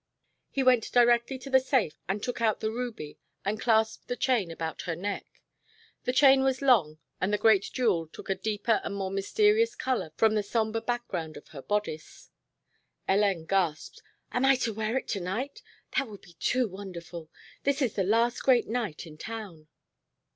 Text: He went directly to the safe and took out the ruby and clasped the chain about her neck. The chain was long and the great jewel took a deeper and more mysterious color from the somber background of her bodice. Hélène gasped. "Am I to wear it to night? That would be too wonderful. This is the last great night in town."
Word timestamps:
He 0.49 0.63
went 0.63 0.91
directly 0.91 1.37
to 1.37 1.51
the 1.51 1.59
safe 1.59 1.93
and 2.09 2.23
took 2.23 2.41
out 2.41 2.59
the 2.59 2.71
ruby 2.71 3.19
and 3.45 3.61
clasped 3.61 4.07
the 4.07 4.15
chain 4.15 4.49
about 4.49 4.81
her 4.89 4.95
neck. 4.95 5.43
The 6.05 6.11
chain 6.11 6.41
was 6.43 6.63
long 6.63 6.97
and 7.21 7.31
the 7.31 7.37
great 7.37 7.69
jewel 7.71 8.07
took 8.07 8.27
a 8.27 8.33
deeper 8.33 8.81
and 8.83 8.95
more 8.95 9.11
mysterious 9.11 9.75
color 9.75 10.11
from 10.17 10.33
the 10.33 10.41
somber 10.41 10.81
background 10.81 11.37
of 11.37 11.49
her 11.49 11.61
bodice. 11.61 12.31
Hélène 13.07 13.45
gasped. 13.47 14.01
"Am 14.31 14.43
I 14.43 14.55
to 14.55 14.73
wear 14.73 14.97
it 14.97 15.07
to 15.09 15.19
night? 15.19 15.61
That 15.95 16.07
would 16.07 16.21
be 16.21 16.33
too 16.33 16.67
wonderful. 16.67 17.29
This 17.61 17.79
is 17.79 17.93
the 17.93 18.03
last 18.03 18.41
great 18.41 18.67
night 18.67 19.05
in 19.05 19.19
town." 19.19 19.67